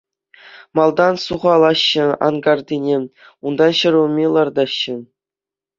Малтан 0.79 1.15
сухалаҫҫӗ 1.25 2.05
анкартине, 2.29 2.97
унтан 3.49 3.71
ҫӗр 3.83 3.93
улми 4.03 4.25
лартаҫҫӗ. 4.39 4.95